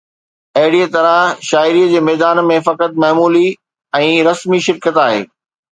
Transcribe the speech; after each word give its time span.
اهڙيءَ 0.61 0.87
طرح 0.95 1.17
شاعريءَ 1.49 1.91
جي 1.93 2.01
ميدان 2.09 2.43
۾ 2.53 2.59
فقط 2.69 2.99
معمولي 3.05 3.45
۽ 4.05 4.13
رسمي 4.31 4.65
شرڪت 4.71 5.01
آهي 5.09 5.25